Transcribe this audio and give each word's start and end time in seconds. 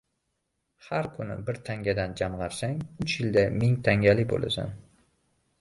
•Har 0.85 1.09
kuni 1.17 1.35
bir 1.49 1.59
tangadan 1.67 2.17
jamg‘arsang, 2.21 2.81
uch 3.05 3.15
yilda 3.19 3.47
ming 3.61 3.79
tangali 3.89 4.29
bo‘lasan. 4.33 4.77